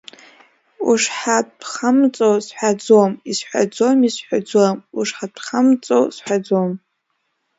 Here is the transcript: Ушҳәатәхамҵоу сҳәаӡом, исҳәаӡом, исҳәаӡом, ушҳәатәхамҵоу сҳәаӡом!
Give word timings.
Ушҳәатәхамҵоу 0.89 2.35
сҳәаӡом, 2.45 3.11
исҳәаӡом, 3.31 3.97
исҳәаӡом, 4.07 4.75
ушҳәатәхамҵоу 4.97 6.05
сҳәаӡом! 6.15 6.71